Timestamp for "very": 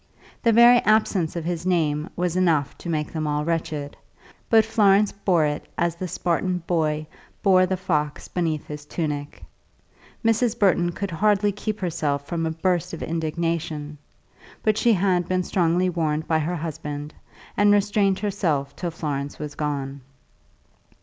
0.51-0.79